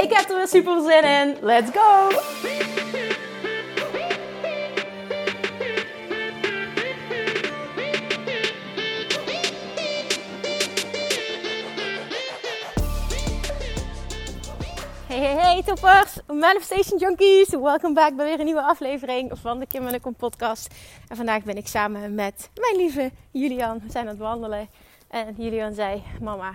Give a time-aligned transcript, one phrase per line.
[0.00, 1.36] Ik heb er weer super zin in.
[1.40, 2.08] Let's go!
[15.06, 16.18] Hey, hey, hey toppers!
[16.26, 17.48] Manifestation Junkies!
[17.48, 20.74] Welkom back bij weer een nieuwe aflevering van de Kim en Kom podcast.
[21.08, 23.80] En vandaag ben ik samen met mijn lieve Julian.
[23.84, 24.68] We zijn aan het wandelen.
[25.08, 26.52] En Julian zei, mama,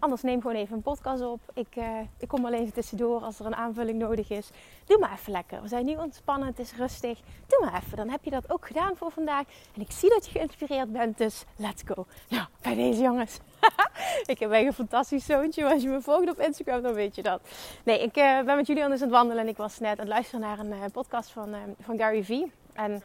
[0.00, 1.40] Anders neem gewoon even een podcast op.
[1.54, 4.50] Ik, uh, ik kom wel even tussendoor als er een aanvulling nodig is.
[4.84, 5.62] Doe maar even lekker.
[5.62, 7.20] We zijn nu ontspannen, het is rustig.
[7.46, 7.96] Doe maar even.
[7.96, 9.44] Dan heb je dat ook gedaan voor vandaag.
[9.74, 12.06] En ik zie dat je geïnspireerd bent, dus let's go.
[12.28, 13.38] Nou, bij deze jongens.
[14.32, 15.72] ik heb echt een fantastisch zoontje.
[15.72, 17.40] Als je me volgt op Instagram, dan weet je dat.
[17.84, 19.42] Nee, ik uh, ben met jullie anders aan het wandelen.
[19.42, 22.52] En ik was net aan het luisteren naar een uh, podcast van, van Gary Vee.
[22.72, 23.02] En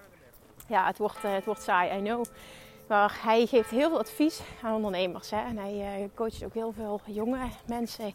[0.67, 2.25] ja, het wordt, het wordt saai, I know.
[2.88, 5.30] Maar hij geeft heel veel advies aan ondernemers.
[5.30, 5.38] Hè?
[5.38, 8.14] Hij uh, coacht ook heel veel jonge mensen.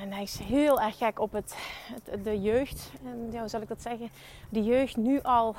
[0.00, 1.56] En hij is heel erg gek op het,
[2.22, 2.90] de jeugd.
[3.04, 4.10] En ja, hoe zal ik dat zeggen?
[4.48, 5.54] De jeugd nu al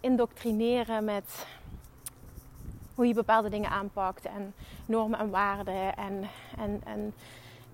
[0.00, 1.46] indoctrineren met
[2.94, 4.24] hoe je bepaalde dingen aanpakt.
[4.24, 4.54] En
[4.86, 5.96] normen en waarden.
[5.96, 7.14] En, en, en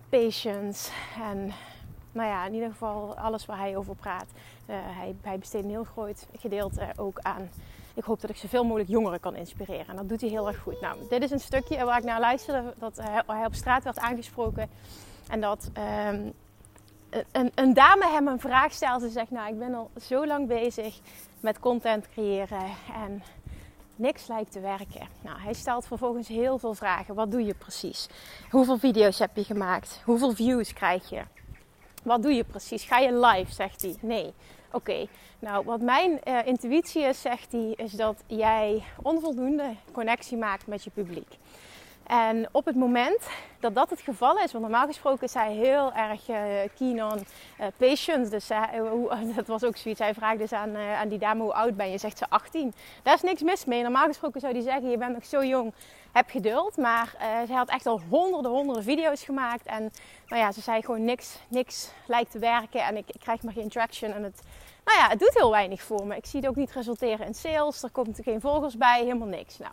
[0.08, 0.90] patience.
[1.22, 1.52] En
[2.12, 4.26] nou ja, in ieder geval alles waar hij over praat.
[4.66, 7.50] Uh, hij, hij besteedt een heel groot gedeelte ook aan
[7.94, 9.88] ik hoop dat ik zoveel mogelijk jongeren kan inspireren.
[9.88, 10.80] En dat doet hij heel erg goed.
[10.80, 12.74] Nou, dit is een stukje waar ik naar luisterde.
[12.78, 14.70] Dat hij op straat werd aangesproken.
[15.28, 15.70] En dat
[16.08, 16.32] um,
[17.32, 19.06] een, een, dame hem een vraag stelde.
[19.06, 20.98] Ze zegt, nou, ik ben al zo lang bezig
[21.40, 22.64] met content creëren.
[22.94, 23.22] En
[23.96, 25.08] niks lijkt te werken.
[25.20, 27.14] Nou, hij stelt vervolgens heel veel vragen.
[27.14, 28.08] Wat doe je precies?
[28.50, 30.00] Hoeveel video's heb je gemaakt?
[30.04, 31.22] Hoeveel views krijg je?
[32.02, 32.84] Wat doe je precies?
[32.84, 33.52] Ga je live?
[33.52, 33.96] Zegt hij.
[34.00, 34.32] Nee.
[34.72, 35.06] Oké,
[35.38, 40.84] nou wat mijn uh, intuïtie is, zegt hij, is dat jij onvoldoende connectie maakt met
[40.84, 41.38] je publiek.
[42.06, 43.28] En op het moment
[43.60, 46.36] dat dat het geval is, want normaal gesproken is hij heel erg uh,
[46.76, 47.18] keen on
[47.60, 48.30] uh, patience.
[48.30, 48.48] Dus
[49.36, 50.00] dat was ook zoiets.
[50.00, 51.98] Hij vraagt dus aan, aan die dame hoe oud ben je?
[51.98, 52.74] Zegt ze 18.
[53.02, 53.82] Daar is niks mis mee.
[53.82, 55.72] Normaal gesproken zou hij zeggen, je bent nog zo jong,
[56.12, 56.76] heb geduld.
[56.76, 57.14] Maar
[57.46, 59.66] zij had echt al honderden, honderden video's gemaakt.
[59.66, 59.92] En
[60.26, 62.84] nou ja, ze zei gewoon niks, niks lijkt te werken.
[62.84, 64.12] En ik, ik krijg maar geen traction.
[64.12, 64.42] En het,
[64.84, 66.16] nou ja, het doet heel weinig voor me.
[66.16, 67.82] Ik zie het ook niet resulteren in sales.
[67.82, 69.58] Er komt geen volgers bij, helemaal niks.
[69.58, 69.72] Nou,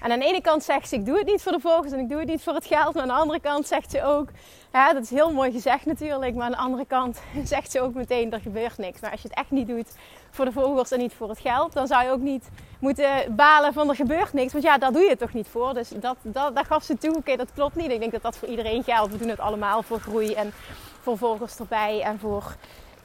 [0.00, 1.98] en aan de ene kant zegt ze, ik doe het niet voor de volgers en
[1.98, 2.94] ik doe het niet voor het geld.
[2.94, 4.28] Maar aan de andere kant zegt ze ook,
[4.72, 6.34] ja, dat is heel mooi gezegd natuurlijk.
[6.34, 9.00] Maar aan de andere kant zegt ze ook meteen, er gebeurt niks.
[9.00, 9.94] Maar als je het echt niet doet
[10.30, 13.72] voor de volgers en niet voor het geld, dan zou je ook niet moeten balen
[13.72, 14.52] van er gebeurt niks.
[14.52, 15.74] Want ja, daar doe je het toch niet voor.
[15.74, 17.16] Dus dat, dat, dat gaf ze toe.
[17.16, 17.90] Oké, dat klopt niet.
[17.90, 19.12] Ik denk dat dat voor iedereen geldt.
[19.12, 20.52] We doen het allemaal voor groei en
[21.00, 22.56] voor volgers erbij en voor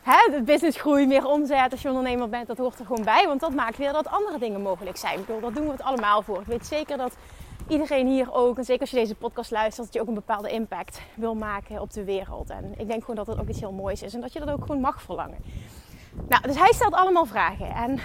[0.03, 3.27] hè, businessgroei, meer omzet als je ondernemer bent, dat hoort er gewoon bij.
[3.27, 5.19] Want dat maakt weer dat andere dingen mogelijk zijn.
[5.19, 6.39] Ik bedoel, daar doen we het allemaal voor.
[6.39, 7.15] Ik weet zeker dat
[7.67, 10.49] iedereen hier ook, en zeker als je deze podcast luistert, dat je ook een bepaalde
[10.49, 12.49] impact wil maken op de wereld.
[12.49, 14.49] En ik denk gewoon dat het ook iets heel moois is en dat je dat
[14.49, 15.37] ook gewoon mag verlangen.
[16.27, 17.75] Nou, dus hij stelt allemaal vragen.
[17.75, 17.99] En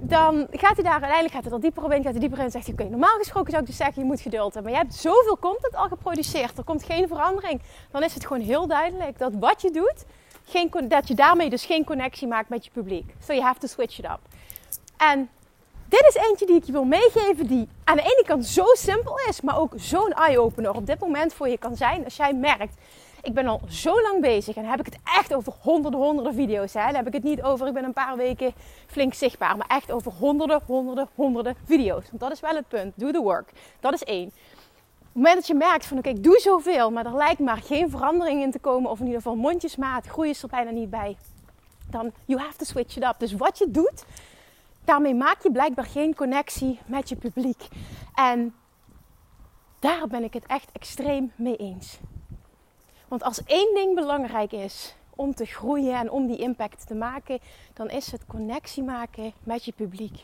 [0.00, 2.44] dan gaat hij daar uiteindelijk gaat hij er dieper op in, gaat hij dieper in
[2.44, 4.72] en zegt hij, oké, normaal gesproken zou ik dus zeggen, je moet geduld hebben.
[4.72, 7.60] Maar je hebt zoveel content al geproduceerd, er komt geen verandering.
[7.90, 10.04] Dan is het gewoon heel duidelijk dat wat je doet,
[10.44, 13.14] geen, dat je daarmee dus geen connectie maakt met je publiek.
[13.24, 14.20] So you have to switch it up.
[14.96, 15.28] En
[15.88, 19.18] dit is eentje die ik je wil meegeven die aan de ene kant zo simpel
[19.28, 22.04] is, maar ook zo'n eye-opener op dit moment voor je kan zijn.
[22.04, 22.74] Als jij merkt,
[23.22, 26.72] ik ben al zo lang bezig en heb ik het echt over honderden, honderden video's.
[26.74, 26.86] Hè?
[26.86, 28.52] Dan heb ik het niet over, ik ben een paar weken
[28.86, 32.04] flink zichtbaar, maar echt over honderden, honderden, honderden video's.
[32.08, 32.92] Want dat is wel het punt.
[32.96, 33.52] Do the work.
[33.80, 34.32] Dat is één
[35.12, 37.90] het moment dat je merkt van oké, ik doe zoveel, maar er lijkt maar geen
[37.90, 41.16] verandering in te komen, of in ieder geval mondjesmaat, groei is er bijna niet bij,
[41.90, 43.14] dan you have to switch it up.
[43.18, 44.04] Dus wat je doet,
[44.84, 47.68] daarmee maak je blijkbaar geen connectie met je publiek.
[48.14, 48.54] En
[49.78, 51.98] daar ben ik het echt extreem mee eens.
[53.12, 57.38] Want als één ding belangrijk is om te groeien en om die impact te maken,
[57.72, 60.22] dan is het connectie maken met je publiek.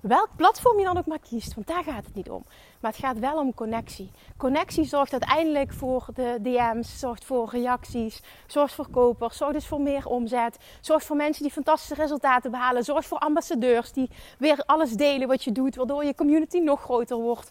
[0.00, 2.44] Welk platform je dan ook maar kiest, want daar gaat het niet om.
[2.80, 4.10] Maar het gaat wel om connectie.
[4.36, 9.80] Connectie zorgt uiteindelijk voor de DM's, zorgt voor reacties, zorgt voor kopers, zorgt dus voor
[9.80, 14.92] meer omzet, zorgt voor mensen die fantastische resultaten behalen, zorgt voor ambassadeurs die weer alles
[14.92, 17.50] delen wat je doet, waardoor je community nog groter wordt.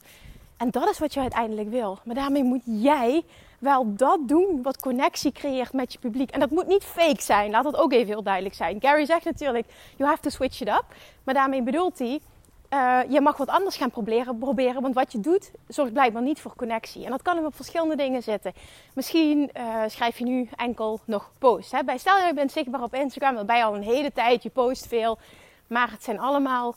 [0.57, 1.99] En dat is wat je uiteindelijk wil.
[2.03, 3.23] Maar daarmee moet jij
[3.59, 6.31] wel dat doen wat connectie creëert met je publiek.
[6.31, 8.81] En dat moet niet fake zijn, laat dat ook even heel duidelijk zijn.
[8.81, 9.67] Gary zegt natuurlijk,
[9.97, 10.85] you have to switch it up.
[11.23, 12.19] Maar daarmee bedoelt hij,
[12.73, 16.41] uh, je mag wat anders gaan proberen, proberen, want wat je doet zorgt blijkbaar niet
[16.41, 17.05] voor connectie.
[17.05, 18.53] En dat kan hem op verschillende dingen zitten.
[18.93, 21.71] Misschien uh, schrijf je nu enkel nog posts.
[21.71, 21.83] Hè?
[21.83, 24.49] Bij, stel je bent zichtbaar op Instagram, dan ben je al een hele tijd, je
[24.49, 25.17] post veel.
[25.67, 26.75] Maar het zijn allemaal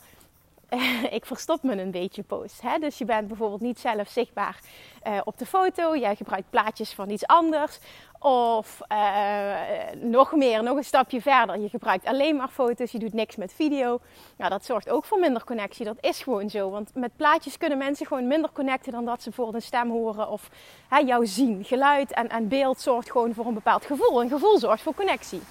[1.17, 2.61] ik verstop me een beetje post.
[2.61, 2.77] Hè?
[2.79, 4.59] Dus je bent bijvoorbeeld niet zelf zichtbaar
[5.07, 5.97] uh, op de foto.
[5.97, 7.79] Jij gebruikt plaatjes van iets anders.
[8.19, 9.53] Of uh,
[10.01, 11.59] nog meer, nog een stapje verder.
[11.59, 13.99] Je gebruikt alleen maar foto's, je doet niks met video.
[14.37, 15.85] Nou, dat zorgt ook voor minder connectie.
[15.85, 16.69] Dat is gewoon zo.
[16.69, 20.29] Want met plaatjes kunnen mensen gewoon minder connecten dan dat ze voor een stem horen
[20.29, 20.49] of
[20.87, 21.63] hè, jou zien.
[21.63, 24.21] Geluid en, en beeld zorgt gewoon voor een bepaald gevoel.
[24.21, 25.41] Een gevoel zorgt voor connectie.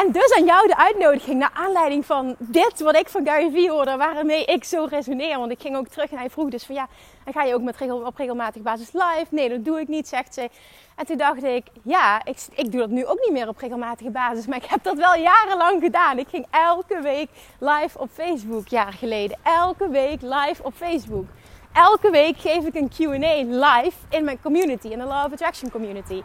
[0.00, 3.70] En dus aan jou de uitnodiging naar aanleiding van dit wat ik van Gary Vee
[3.70, 5.38] hoorde, waarmee ik zo resoneer.
[5.38, 6.88] Want ik ging ook terug en hij vroeg dus van ja,
[7.24, 9.26] en ga je ook met op regelmatig basis live?
[9.28, 10.48] Nee, dat doe ik niet, zegt ze.
[10.96, 14.10] En toen dacht ik, ja, ik, ik doe dat nu ook niet meer op regelmatige
[14.10, 14.46] basis.
[14.46, 16.18] Maar ik heb dat wel jarenlang gedaan.
[16.18, 19.38] Ik ging elke week live op Facebook, jaar geleden.
[19.42, 21.26] Elke week live op Facebook.
[21.72, 25.70] Elke week geef ik een Q&A live in mijn community, in de Law of Attraction
[25.70, 26.22] community.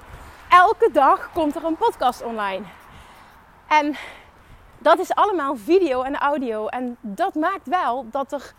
[0.49, 2.63] Elke dag komt er een podcast online.
[3.67, 3.95] En
[4.77, 6.67] dat is allemaal video en audio.
[6.67, 8.53] En dat maakt wel dat er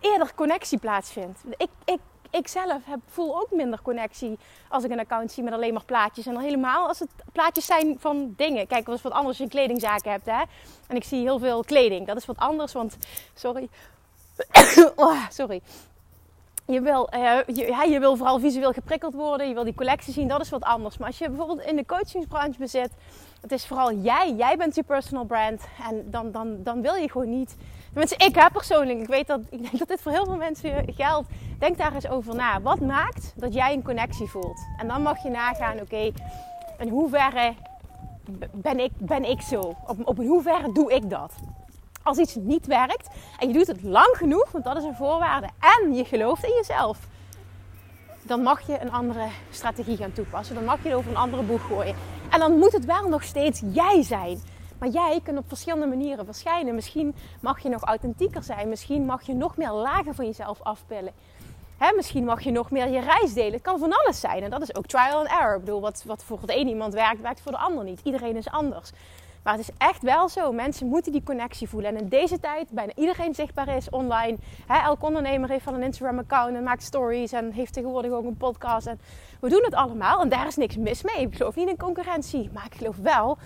[0.00, 1.40] eerder connectie plaatsvindt.
[1.56, 1.98] Ik, ik,
[2.30, 5.84] ik zelf heb, voel ook minder connectie als ik een account zie met alleen maar
[5.84, 6.26] plaatjes.
[6.26, 8.66] En helemaal als het plaatjes zijn van dingen.
[8.66, 10.26] Kijk, dat is wat anders als je een hebt.
[10.26, 10.42] Hè?
[10.86, 12.06] En ik zie heel veel kleding.
[12.06, 12.96] Dat is wat anders, want...
[13.34, 13.68] Sorry.
[14.96, 15.62] oh, sorry.
[16.66, 17.08] Je wil,
[17.46, 19.48] je, ja, je wil vooral visueel geprikkeld worden.
[19.48, 20.28] Je wil die collectie zien.
[20.28, 20.98] Dat is wat anders.
[20.98, 22.90] Maar als je bijvoorbeeld in de coachingsbranche bezit
[23.44, 24.34] het is vooral jij.
[24.36, 25.62] Jij bent je personal brand.
[25.88, 27.56] En dan, dan, dan wil je gewoon niet.
[27.86, 28.98] Tenminste, ik heb persoonlijk.
[28.98, 31.28] Ik weet dat, ik denk dat dit voor heel veel mensen geldt.
[31.58, 32.60] Denk daar eens over na.
[32.60, 34.60] Wat maakt dat jij een connectie voelt?
[34.76, 36.12] En dan mag je nagaan, oké,
[36.78, 37.54] in hoeverre
[38.52, 39.60] ben ik, ben ik zo?
[39.86, 41.34] Op, op hoeverre doe ik dat?
[42.02, 43.08] Als iets niet werkt
[43.38, 46.54] en je doet het lang genoeg, want dat is een voorwaarde, en je gelooft in
[46.56, 46.98] jezelf,
[48.22, 50.54] dan mag je een andere strategie gaan toepassen.
[50.54, 51.94] Dan mag je het over een andere boeg gooien.
[52.30, 54.40] En dan moet het wel nog steeds jij zijn.
[54.78, 56.74] Maar jij kunt op verschillende manieren verschijnen.
[56.74, 58.68] Misschien mag je nog authentieker zijn.
[58.68, 61.12] Misschien mag je nog meer lagen van jezelf afpillen.
[61.96, 63.52] Misschien mag je nog meer je reis delen.
[63.52, 64.42] Het kan van alles zijn.
[64.42, 65.54] En dat is ook trial and error.
[65.54, 68.00] Ik bedoel, wat, wat voor de een iemand werkt, werkt voor de ander niet.
[68.02, 68.90] Iedereen is anders.
[69.44, 70.52] Maar het is echt wel zo.
[70.52, 71.94] Mensen moeten die connectie voelen.
[71.94, 74.36] En in deze tijd bijna iedereen zichtbaar is online.
[74.68, 77.32] Elk ondernemer heeft van een Instagram-account en maakt stories.
[77.32, 78.86] En heeft tegenwoordig ook een podcast.
[78.86, 79.00] En
[79.40, 80.20] we doen het allemaal.
[80.20, 81.26] En daar is niks mis mee.
[81.26, 82.50] Ik geloof niet in concurrentie.
[82.52, 83.38] Maar ik geloof wel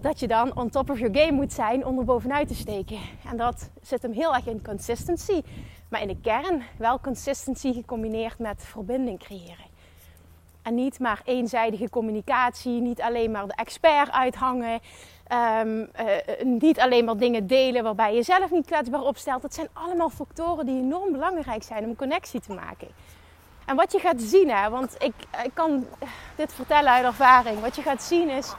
[0.00, 2.98] dat je dan on top of your game moet zijn om er bovenuit te steken.
[3.30, 5.42] En dat zit hem heel erg in consistency.
[5.88, 9.69] Maar in de kern wel consistency gecombineerd met verbinding creëren.
[10.70, 14.80] En niet maar eenzijdige communicatie, niet alleen maar de expert uithangen,
[15.62, 15.86] um, uh,
[16.44, 19.42] niet alleen maar dingen delen waarbij je zelf niet kwetsbaar opstelt.
[19.42, 22.88] Dat zijn allemaal factoren die enorm belangrijk zijn om connectie te maken.
[23.66, 25.14] En wat je gaat zien, hè, want ik,
[25.44, 25.86] ik kan
[26.36, 27.60] dit vertellen uit ervaring.
[27.60, 28.54] Wat je gaat zien is,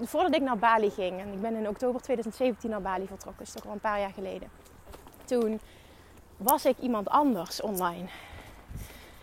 [0.00, 3.52] voordat ik naar Bali ging, en ik ben in oktober 2017 naar Bali vertrokken, is
[3.52, 4.50] toch al een paar jaar geleden.
[5.24, 5.60] Toen
[6.36, 8.08] was ik iemand anders online.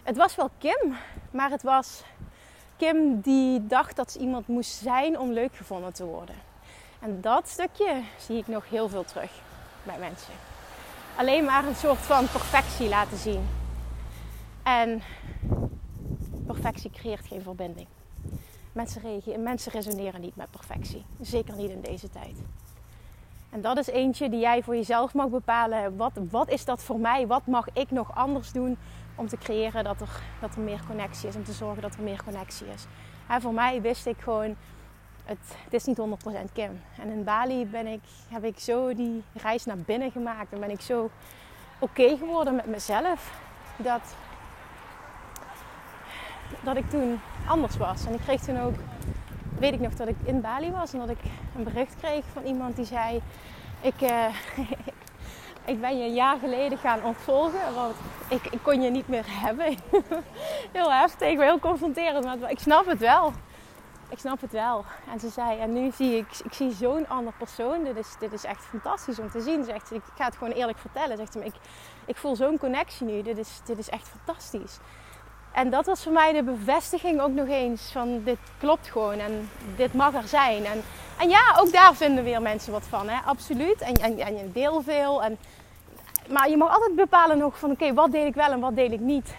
[0.07, 0.95] Het was wel Kim,
[1.31, 2.03] maar het was
[2.77, 6.35] Kim die dacht dat ze iemand moest zijn om leuk gevonden te worden.
[6.99, 9.31] En dat stukje zie ik nog heel veel terug
[9.83, 10.33] bij mensen.
[11.17, 13.47] Alleen maar een soort van perfectie laten zien.
[14.63, 15.01] En
[16.45, 17.87] perfectie creëert geen verbinding.
[18.71, 21.05] Mensen, reageren, mensen resoneren niet met perfectie.
[21.21, 22.35] Zeker niet in deze tijd.
[23.49, 25.97] En dat is eentje die jij voor jezelf mag bepalen.
[25.97, 27.27] Wat, wat is dat voor mij?
[27.27, 28.77] Wat mag ik nog anders doen
[29.15, 31.35] om te creëren dat er, dat er meer connectie is.
[31.35, 32.85] Om te zorgen dat er meer connectie is.
[33.27, 34.55] En voor mij wist ik gewoon,
[35.23, 36.01] het, is niet 100%
[36.53, 36.81] Kim.
[36.99, 40.53] En in Bali ben ik, heb ik zo die reis naar binnen gemaakt.
[40.53, 41.09] En ben ik zo
[41.79, 43.39] oké geworden met mezelf.
[43.77, 44.15] Dat,
[46.63, 48.05] dat ik toen anders was.
[48.05, 48.75] En ik kreeg toen ook,
[49.59, 50.93] weet ik nog dat ik in Bali was.
[50.93, 51.19] En dat ik
[51.55, 53.21] een bericht kreeg van iemand die zei...
[53.81, 54.25] Ik, uh,
[55.71, 57.73] ik ben je een jaar geleden gaan ontvolgen.
[57.73, 57.95] Want
[58.29, 59.65] ik, ik kon je niet meer hebben.
[60.77, 62.25] heel heftig, heel confronterend.
[62.25, 63.33] Maar ik snap het wel.
[64.09, 64.85] Ik snap het wel.
[65.11, 67.83] En ze zei, en nu zie ik, ik zie zo'n ander persoon.
[67.83, 69.63] Dit is, dit is echt fantastisch om te zien.
[69.63, 71.17] Zegt ik ga het gewoon eerlijk vertellen.
[71.17, 71.53] Zegt ze, ik,
[72.05, 73.21] ik voel zo'n connectie nu.
[73.21, 74.77] Dit is, dit is echt fantastisch.
[75.57, 79.49] En dat was voor mij de bevestiging ook nog eens van dit klopt gewoon en
[79.75, 80.65] dit mag er zijn.
[80.65, 80.83] En,
[81.19, 83.17] en ja, ook daar vinden weer mensen wat van, hè?
[83.25, 83.81] absoluut.
[83.81, 85.23] En, en, je deel veel.
[85.23, 85.37] En
[86.29, 88.91] maar je mag altijd bepalen nog van oké, wat deel ik wel en wat deel
[88.91, 89.35] ik niet.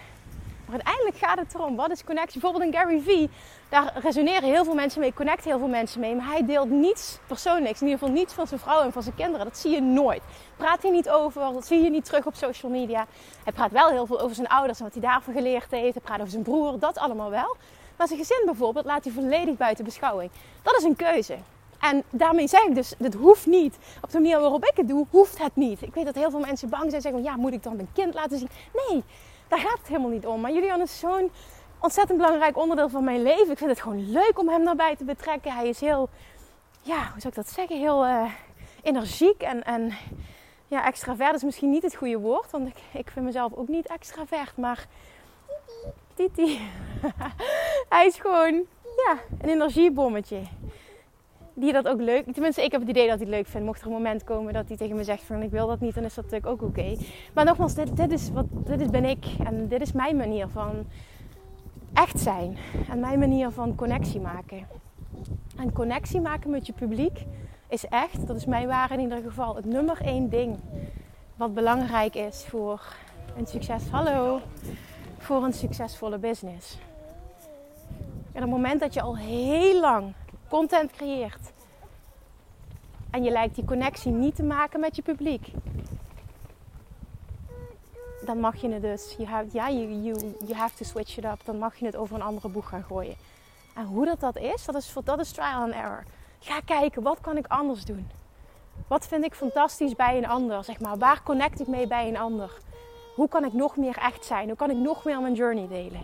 [0.69, 2.41] Maar uiteindelijk gaat het erom, wat is connectie?
[2.41, 3.29] Bijvoorbeeld in Gary Vee,
[3.69, 6.15] daar resoneren heel veel mensen mee, connect heel veel mensen mee.
[6.15, 9.15] Maar hij deelt niets persoonlijks, in ieder geval niets van zijn vrouw en van zijn
[9.15, 9.45] kinderen.
[9.45, 10.21] Dat zie je nooit.
[10.57, 13.05] Praat hij niet over, dat zie je niet terug op social media.
[13.43, 15.93] Hij praat wel heel veel over zijn ouders en wat hij daarvan geleerd heeft.
[15.93, 17.57] Hij praat over zijn broer, dat allemaal wel.
[17.95, 20.31] Maar zijn gezin bijvoorbeeld laat hij volledig buiten beschouwing.
[20.61, 21.37] Dat is een keuze.
[21.79, 23.77] En daarmee zeg ik dus, dit hoeft niet.
[24.01, 25.81] Op de manier waarop ik het doe, hoeft het niet.
[25.81, 27.89] Ik weet dat heel veel mensen bang zijn en zeggen, ja, moet ik dan mijn
[27.93, 28.49] kind laten zien?
[28.73, 29.03] Nee,
[29.49, 30.41] daar gaat het helemaal niet om.
[30.41, 31.31] Maar Julian is zo'n
[31.79, 33.51] ontzettend belangrijk onderdeel van mijn leven.
[33.51, 35.53] Ik vind het gewoon leuk om hem daarbij te betrekken.
[35.53, 36.09] Hij is heel,
[36.81, 37.77] ja, hoe zou ik dat zeggen?
[37.77, 38.31] Heel uh,
[38.83, 39.93] energiek en, en
[40.67, 42.51] ja, extravert is misschien niet het goede woord.
[42.51, 44.87] Want ik, ik vind mezelf ook niet extravert, maar...
[46.13, 46.59] Titi.
[47.89, 48.53] hij is gewoon,
[49.05, 50.41] ja, een energiebommetje
[51.59, 52.33] die dat ook leuk...
[52.33, 53.65] Tenminste, ik heb het idee dat hij leuk vindt.
[53.65, 55.95] Mocht er een moment komen dat hij tegen me zegt van ik wil dat niet,
[55.95, 56.95] dan is dat natuurlijk ook oké.
[57.33, 59.25] Maar nogmaals, dit, dit, is wat, dit is, ben ik.
[59.45, 60.85] En dit is mijn manier van
[61.93, 62.57] echt zijn.
[62.89, 64.67] En mijn manier van connectie maken.
[65.57, 67.25] En connectie maken met je publiek
[67.67, 70.57] is echt, dat is mijn waarde in ieder geval, het nummer één ding
[71.35, 72.95] wat belangrijk is voor
[73.37, 73.89] een succes.
[73.89, 74.41] Hallo,
[75.17, 76.77] voor een succesvolle business.
[78.31, 80.13] En op het moment dat je al heel lang
[80.49, 81.51] content creëert
[83.09, 85.51] en je lijkt die connectie niet te maken met je publiek,
[88.25, 91.25] dan mag je het dus, je have, ja, you, you, you have to switch it
[91.25, 91.45] up.
[91.45, 93.15] Dan mag je het over een andere boeg gaan gooien.
[93.75, 96.03] En hoe dat, dat is, dat is, dat is trial and error.
[96.39, 98.09] Ga kijken, wat kan ik anders doen?
[98.87, 100.63] Wat vind ik fantastisch bij een ander?
[100.63, 102.57] Zeg maar, waar connect ik mee bij een ander?
[103.15, 104.47] Hoe kan ik nog meer echt zijn?
[104.47, 106.01] Hoe kan ik nog meer mijn journey delen?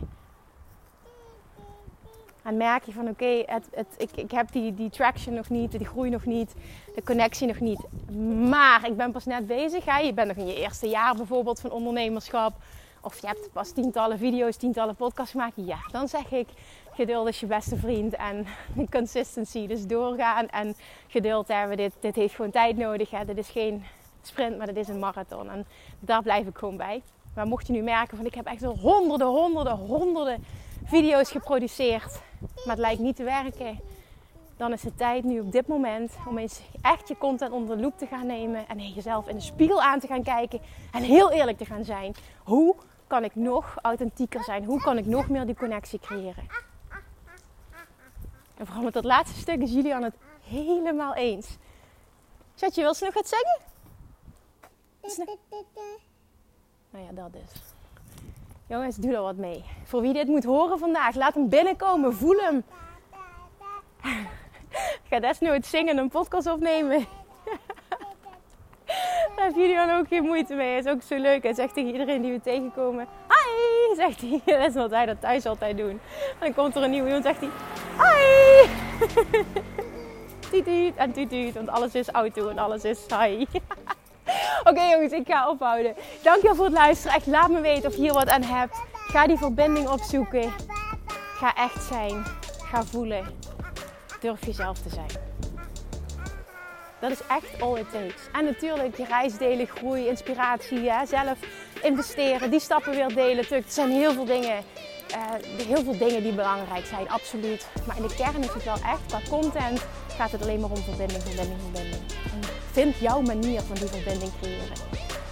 [2.45, 5.71] En merk je van oké, het, het, ik, ik heb die, die traction nog niet,
[5.71, 6.53] die groei nog niet,
[6.95, 7.85] de connectie nog niet.
[8.49, 9.85] Maar ik ben pas net bezig.
[9.85, 9.97] Hè?
[9.97, 12.53] Je bent nog in je eerste jaar bijvoorbeeld van ondernemerschap.
[13.01, 15.53] Of je hebt pas tientallen video's, tientallen podcasts gemaakt.
[15.55, 16.47] Ja, dan zeg ik
[16.93, 18.15] geduld is je beste vriend.
[18.15, 18.45] En
[18.97, 20.75] consistency, dus doorgaan en
[21.07, 21.77] geduld hebben.
[21.77, 23.09] Dit, dit heeft gewoon tijd nodig.
[23.09, 23.25] Hè?
[23.25, 23.83] Dit is geen
[24.21, 25.49] sprint, maar dit is een marathon.
[25.49, 25.65] En
[25.99, 27.01] daar blijf ik gewoon bij.
[27.35, 30.43] Maar mocht je nu merken van ik heb echt al honderden, honderden, honderden
[30.85, 32.23] video's geproduceerd
[32.65, 33.79] maar het lijkt niet te werken,
[34.57, 37.81] dan is het tijd nu op dit moment om eens echt je content onder de
[37.81, 40.61] loep te gaan nemen en jezelf in de spiegel aan te gaan kijken
[40.91, 42.15] en heel eerlijk te gaan zijn.
[42.43, 42.75] Hoe
[43.07, 44.63] kan ik nog authentieker zijn?
[44.65, 46.47] Hoe kan ik nog meer die connectie creëren?
[48.57, 51.57] En vooral met dat laatste stuk is Julian het helemaal eens.
[52.55, 53.61] Chatje, wil ze nog wat zeggen?
[56.89, 57.74] Nou ja, dat dus.
[58.67, 59.63] Jongens, doe er wat mee.
[59.83, 62.13] Voor wie dit moet horen vandaag, laat hem binnenkomen.
[62.13, 62.63] Voel hem.
[64.75, 67.05] Ik ga desnoods zingen en een podcast opnemen.
[69.35, 70.77] Daar heeft dan ook geen moeite mee.
[70.77, 71.43] Is ook zo leuk.
[71.43, 73.95] Hij zegt tegen iedereen die we tegenkomen: Hi!
[73.95, 74.41] Zegt hij.
[74.57, 75.89] Dat is wat hij dat thuis altijd doen.
[75.89, 75.99] En
[76.39, 77.49] dan komt er een nieuw iemand en zegt hij:
[77.97, 78.69] Hi!
[80.63, 83.45] Tuut en tuut, want alles is auto en alles is hi.
[84.69, 85.95] Oké jongens, ik ga ophouden.
[86.21, 87.15] Dankjewel voor het luisteren.
[87.15, 88.77] Echt laat me weten of je hier wat aan hebt.
[88.91, 90.53] Ga die verbinding opzoeken.
[91.07, 92.23] Ga echt zijn.
[92.57, 93.25] Ga voelen.
[94.19, 95.23] Durf jezelf te zijn.
[96.99, 98.29] Dat is echt all it takes.
[98.31, 101.37] En natuurlijk je reis delen, groei, inspiratie, ja, zelf
[101.83, 103.49] investeren, die stappen weer delen.
[103.49, 104.63] Er zijn heel veel dingen,
[105.11, 107.67] uh, heel veel dingen die belangrijk zijn, absoluut.
[107.87, 109.85] Maar in de kern is het wel echt, qua content
[110.17, 112.01] gaat het alleen maar om verbinding, verbinding, verbinding.
[112.71, 114.77] vind jouw manier van die verbinding creëren.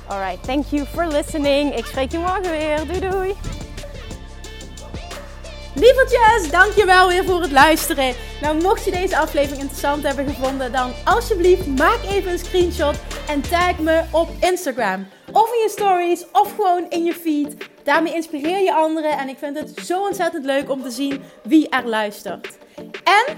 [0.08, 1.76] Alright, thank you for listening.
[1.76, 2.88] Ik spreek je morgen weer.
[2.88, 3.36] Doei doei.
[5.76, 8.14] Lievertjes, dankjewel weer voor het luisteren.
[8.42, 12.96] Nou, mocht je deze aflevering interessant hebben gevonden, dan alsjeblieft maak even een screenshot
[13.28, 15.08] en tag me op Instagram.
[15.32, 17.56] Of in je stories, of gewoon in je feed.
[17.84, 21.70] Daarmee inspireer je anderen en ik vind het zo ontzettend leuk om te zien wie
[21.70, 22.58] er luistert.
[23.04, 23.38] En